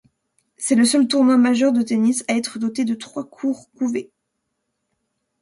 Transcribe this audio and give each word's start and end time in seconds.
C'est 0.57 0.73
le 0.73 0.83
seul 0.83 1.07
tournoi 1.07 1.37
majeur 1.37 1.71
de 1.73 1.83
tennis 1.83 2.25
à 2.27 2.33
être 2.35 2.57
doté 2.57 2.85
de 2.85 2.95
trois 2.95 3.23
courts 3.23 3.69
couverts. 3.77 4.09